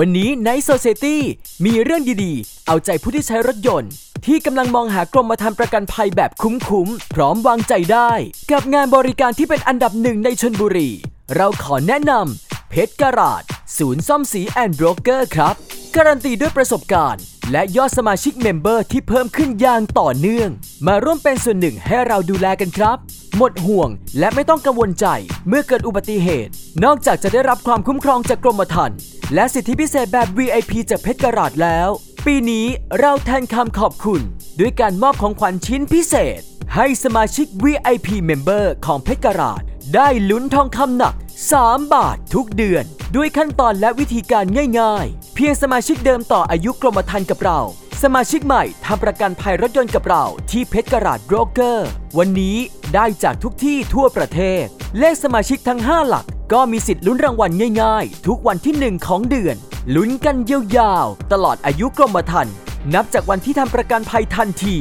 [0.00, 1.16] วันนี้ใน Society
[1.64, 3.90] มีเรื่องดีๆ เอาใจผู้ที่ใช้รถยนต์
[4.26, 8.12] ที่กำลังมองหากรมธรรม์ประกันภัยแบบคุ้มๆ พร้อมวางใจได้
[8.52, 10.90] กับงานบริการที่เป็นอันดับหนึ่งในชลบุรี
[11.34, 13.42] เราขอแนะนำเพชรการาจ
[13.78, 15.54] ศูนย์ซ่อมสี and broker ครับ
[15.96, 17.22] การันตีด้วยประสบการณ์
[17.52, 20.48] และยอดสมาชิก member ที่เพิ่มขึ้นอย่างต่อเนื่อง
[20.86, 22.98] มาร่วมเป็นส่วนหนึ่งให้เราดูแลกันครับ
[23.38, 25.06] หมดห่วง และไม่ต้องกังวลใจ
[25.48, 26.52] เมื่อเกิดอุบัติเหตุ
[26.84, 28.98] นอกจากจะได้รับความคุ้มครองจากกรมธรรม์
[29.34, 31.88] และสิทธิพิเศษแบบ VIP จากเพชรกราดแล้ว
[32.26, 32.66] ปีนี้
[32.98, 34.20] เราแทนคำขอบคุณ
[34.60, 36.40] ด้วยการมอบของขวัญชิ้นพิเศษ
[36.74, 39.62] ให้สมาชิก VIP Member ของเพชรกราด
[39.94, 41.14] ได้ลุ้นทองคำหนัก
[41.54, 42.84] 3 บาททุกเดือน
[43.16, 44.44] ด้วยขั้นตอนและวิธีการ
[44.80, 47.60] ง่าย ๆ เพียงสมาชิกเดิมต่ออายุกรมธรรม์กับเรา
[48.02, 52.56] สมาชิกใหม่ทำประกันภัยรถยนต์กับเราที่เพชรกราดโบรกเกอร์ วันนี้
[52.94, 54.64] ได้จากทุกที่ทั่วประเทศ
[54.98, 57.50] เลขสมาชิกทั้ง 5 หลัก ก็มีสิทธิ์ลุ้นรางวัล
[57.82, 59.56] ง่ายๆ ทุกวันที่ 1 ของเดือน
[59.94, 62.54] ลุ้นกันยาวๆ ตลอดอายุกรมธรรม์
[62.94, 64.76] นับจากวันที่ทำประกันภัยทันที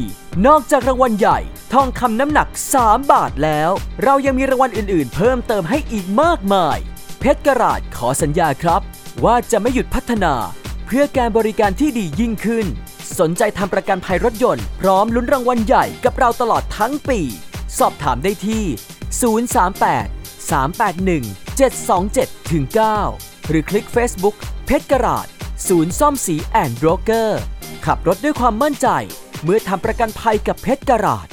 [0.47, 1.39] นอกจากรางวัลใหญ่
[1.73, 2.47] ทองคำน้ำหนัก
[2.79, 3.71] 3 บาทแล้ว
[4.03, 6.77] เรายังมีรางวัลอื่นๆ เพิ่มเติมให้อีกมากมาย
[7.19, 8.81] เพชรกราดขอสัญญาครับ
[9.23, 10.33] ว่าจะไม่หยุดพัฒนา
[10.85, 12.65] เพื่อการบริการที่ดียิ่งขึ้น
[13.19, 17.19] สนใจทำประกันภัยรถยนต์ พร้อมลุ้นรางวัลใหญ่กับเราตลอดทั้งปี
[17.79, 18.63] สอบถามได้ที่
[19.31, 21.23] 038 381
[21.59, 22.63] 727ถึง
[23.07, 24.35] 9หรือคลิก Facebook
[24.65, 25.27] เพชรกราด
[25.67, 27.41] ศูนย์ซ่อมสีแอนด์โบรกเกอร์
[27.85, 28.87] ขับรถด้วยความมั่นใจ
[29.43, 31.27] เมื่อทำประกันภัยกับเพชรกราด